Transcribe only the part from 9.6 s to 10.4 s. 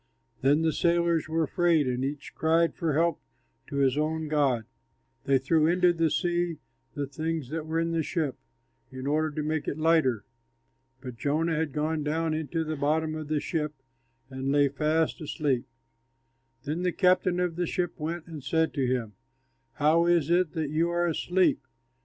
it lighter.